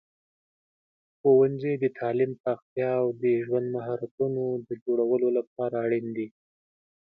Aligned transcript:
ښوونځي 1.17 1.73
د 1.83 1.85
تعلیم 1.99 2.31
پراختیا 2.41 2.91
او 3.01 3.07
د 3.21 3.23
ژوند 3.45 3.67
مهارتونو 3.75 4.43
د 4.67 4.69
جوړولو 4.83 5.27
لپاره 5.37 5.75
اړین 5.85 6.07
دي. 6.17 6.27